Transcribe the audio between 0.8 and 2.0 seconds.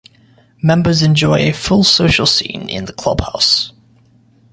enjoy a full